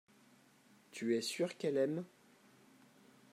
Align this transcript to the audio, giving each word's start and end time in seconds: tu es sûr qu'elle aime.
tu 0.89 1.15
es 1.15 1.21
sûr 1.21 1.55
qu'elle 1.59 1.77
aime. 1.77 2.03